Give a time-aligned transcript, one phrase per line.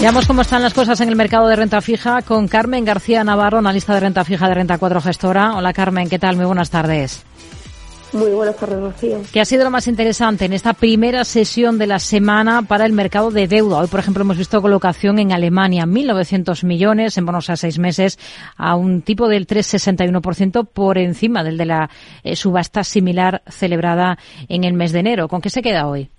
[0.00, 3.58] Miramos cómo están las cosas en el mercado de renta fija con Carmen García Navarro,
[3.58, 5.54] analista de renta fija de Renta 4 Gestora.
[5.56, 6.36] Hola Carmen, ¿qué tal?
[6.36, 7.22] Muy buenas tardes.
[8.14, 9.20] Muy buenas tardes, Rocío.
[9.30, 12.94] ¿Qué ha sido lo más interesante en esta primera sesión de la semana para el
[12.94, 13.76] mercado de deuda?
[13.76, 18.18] Hoy, por ejemplo, hemos visto colocación en Alemania, 1.900 millones en bonos a seis meses,
[18.56, 21.90] a un tipo del 3,61% por encima del de la
[22.24, 24.16] eh, subasta similar celebrada
[24.48, 25.28] en el mes de enero.
[25.28, 26.10] ¿Con qué se queda hoy?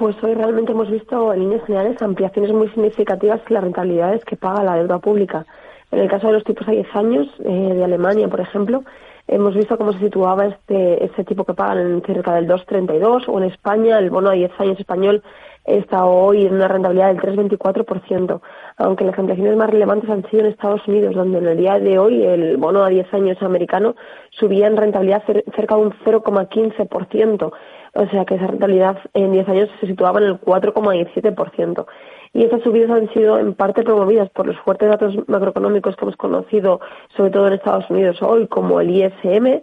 [0.00, 4.34] Pues hoy realmente hemos visto en líneas generales ampliaciones muy significativas en las rentabilidades que
[4.34, 5.44] paga la deuda pública.
[5.90, 8.82] En el caso de los tipos a 10 años eh, de Alemania, por ejemplo,
[9.30, 13.38] hemos visto cómo se situaba este, este tipo que pagan en cerca del 2,32 o
[13.38, 15.22] en España el bono a 10 años español
[15.64, 18.40] está hoy en una rentabilidad del 3,24%,
[18.78, 21.98] aunque las ampliaciones más relevantes han sido en Estados Unidos, donde en el día de
[21.98, 23.94] hoy el bono a 10 años americano
[24.30, 25.22] subía en rentabilidad
[25.54, 27.52] cerca de un 0,15%,
[27.92, 31.86] o sea que esa rentabilidad en 10 años se situaba en el 4,17%
[32.32, 36.16] y estas subidas han sido en parte promovidas por los fuertes datos macroeconómicos que hemos
[36.16, 36.80] conocido,
[37.16, 38.90] sobre todo en Estados Unidos hoy, como el
[39.24, 39.62] ISM,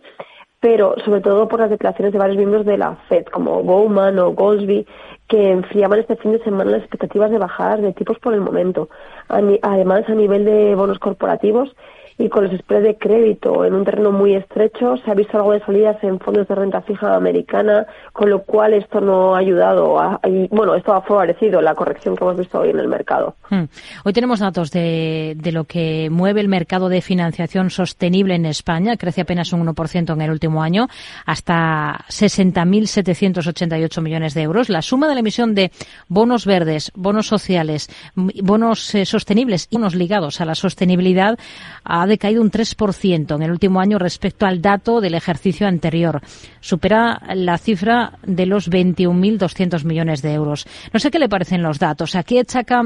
[0.60, 4.32] pero sobre todo por las declaraciones de varios miembros de la Fed, como Bowman o
[4.32, 4.88] Goldsby,
[5.28, 8.90] que enfriaban este fin de semana las expectativas de bajadas de tipos por el momento.
[9.28, 11.76] Además, a nivel de bonos corporativos,
[12.18, 15.54] y con los spreads de crédito en un terreno muy estrecho se ha visto algo
[15.54, 20.00] de salidas en fondos de renta fija americana, con lo cual esto no ha ayudado,
[20.00, 23.36] a, bueno, esto ha favorecido la corrección que hemos visto hoy en el mercado.
[23.50, 23.66] Hmm.
[24.04, 28.98] Hoy tenemos datos de, de lo que mueve el mercado de financiación sostenible en España,
[28.98, 30.88] crece apenas un 1% en el último año,
[31.26, 34.70] hasta 60.788 millones de euros.
[34.70, 35.72] La suma de la emisión de
[36.08, 41.38] bonos verdes, bonos sociales, bonos eh, sostenibles y bonos ligados a la sostenibilidad
[41.84, 46.22] ha decaído un 3% en el último año respecto al dato del ejercicio anterior.
[46.60, 50.66] Supera la cifra de los 21.200 millones de euros.
[50.94, 52.16] No sé qué le parecen los datos.
[52.16, 52.82] Aquí achaca,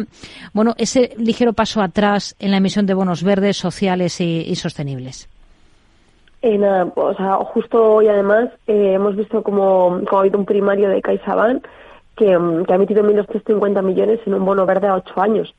[0.53, 5.29] bueno, ese ligero paso atrás en la emisión de bonos verdes, sociales y, sostenibles.
[6.41, 6.59] Eh,
[6.95, 11.67] o sea, justo hoy además eh, hemos visto como, ha habido un primario de CaixaBank
[12.15, 15.53] que, mm, que ha emitido 1.250 millones en un bono verde a ocho años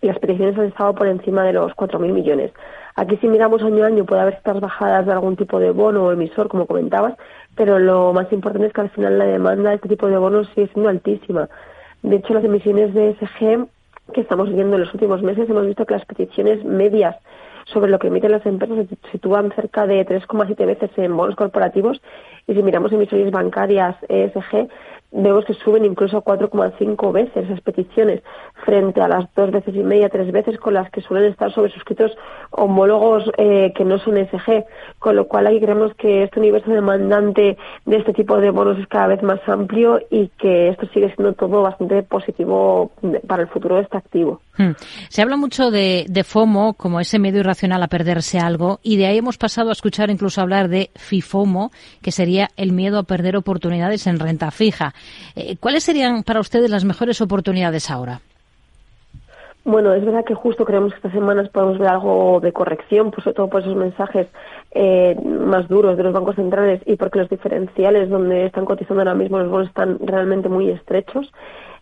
[0.00, 2.52] y las peticiones han estado por encima de los 4.000 millones.
[2.96, 6.04] Aquí si miramos año a año puede haber estas bajadas de algún tipo de bono
[6.04, 7.14] o emisor, como comentabas,
[7.54, 10.48] pero lo más importante es que al final la demanda de este tipo de bonos
[10.54, 11.50] sigue siendo altísima.
[12.02, 13.66] De hecho, las emisiones de SG
[14.14, 17.16] que estamos viendo en los últimos meses hemos visto que las peticiones medias
[17.66, 22.00] sobre lo que emiten las empresas se sitúan cerca de 3,7 veces en bonos corporativos
[22.46, 24.68] y si miramos emisiones bancarias ESG
[25.12, 28.22] vemos que suben incluso 4,5 veces esas peticiones
[28.64, 31.72] frente a las dos veces y media, tres veces con las que suelen estar sobre
[31.72, 32.12] suscritos
[32.50, 34.64] homólogos eh, que no son ESG,
[34.98, 38.86] con lo cual aquí creemos que este universo demandante de este tipo de bonos es
[38.88, 42.90] cada vez más amplio y que esto sigue siendo todo bastante positivo
[43.26, 44.40] para el futuro de este activo.
[44.58, 44.72] Hmm.
[45.08, 49.06] Se habla mucho de, de, FOMO como ese miedo irracional a perderse algo y de
[49.06, 51.70] ahí hemos pasado a escuchar incluso hablar de FIFOMO,
[52.02, 54.94] que sería el miedo a perder oportunidades en renta fija.
[55.34, 58.20] Eh, ¿Cuáles serían para ustedes las mejores oportunidades ahora?
[59.66, 63.24] Bueno, es verdad que justo creemos que estas semanas podemos ver algo de corrección, pues
[63.24, 64.28] sobre todo por esos mensajes
[64.70, 69.14] eh, más duros de los bancos centrales y porque los diferenciales donde están cotizando ahora
[69.14, 71.32] mismo los bonos están realmente muy estrechos.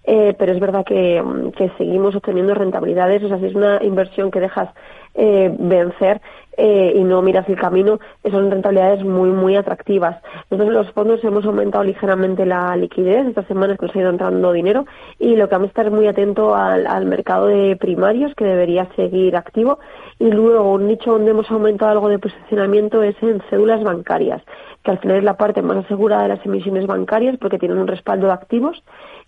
[0.07, 1.23] Eh, pero es verdad que,
[1.57, 4.69] que, seguimos obteniendo rentabilidades, o sea, si es una inversión que dejas
[5.15, 6.21] eh, vencer
[6.57, 7.99] eh, y no miras el camino,
[8.31, 10.23] son rentabilidades muy, muy atractivas.
[10.51, 14.11] Nosotros en los fondos hemos aumentado ligeramente la liquidez, estas semanas que nos ha ido
[14.11, 14.87] entrando dinero,
[15.19, 19.37] y lo que vamos a estar muy atento al, mercado de primarios, que debería seguir
[19.37, 19.79] activo,
[20.19, 24.43] y luego un nicho donde hemos aumentado algo de posicionamiento es en cédulas bancarias,
[24.83, 27.87] que al final es la parte más asegurada de las emisiones bancarias porque tienen un
[27.87, 28.83] respaldo de activos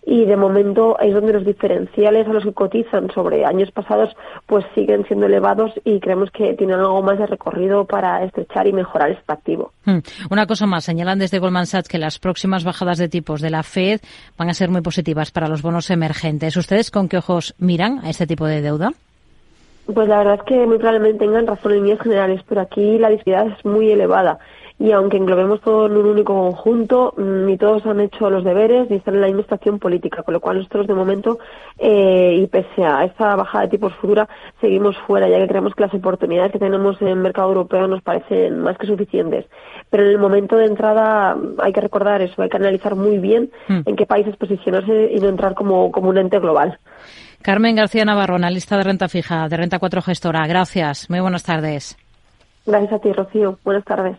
[0.09, 4.65] y de momento es donde los diferenciales a los que cotizan sobre años pasados pues
[4.73, 9.11] siguen siendo elevados y creemos que tienen algo más de recorrido para estrechar y mejorar
[9.11, 9.73] este activo.
[9.83, 9.97] Hmm.
[10.31, 13.63] Una cosa más, señalan desde Goldman Sachs que las próximas bajadas de tipos de la
[13.63, 13.99] Fed
[14.37, 16.55] van a ser muy positivas para los bonos emergentes.
[16.55, 18.93] ¿Ustedes con qué ojos miran a este tipo de deuda?
[19.93, 23.09] Pues la verdad es que muy probablemente tengan razón en líneas generales, pero aquí la
[23.09, 24.39] disparidad es muy elevada
[24.79, 28.89] y aunque englobemos todo en un único conjunto, mm, ni todos han hecho los deberes
[28.89, 31.39] ni están en la misma estación política, con lo cual nosotros de momento,
[31.79, 34.29] eh, y pese a esta bajada de tipos futura,
[34.61, 38.03] seguimos fuera, ya que creemos que las oportunidades que tenemos en el mercado europeo nos
[38.03, 39.45] parecen más que suficientes.
[39.89, 43.49] Pero en el momento de entrada hay que recordar eso, hay que analizar muy bien
[43.67, 43.81] hmm.
[43.85, 46.77] en qué países posicionarse y no entrar como, como un ente global.
[47.41, 50.45] Carmen García Navarro, analista de renta fija, de Renta 4 Gestora.
[50.47, 51.09] Gracias.
[51.09, 51.97] Muy buenas tardes.
[52.65, 53.57] Gracias a ti, Rocío.
[53.63, 54.15] Buenas tardes.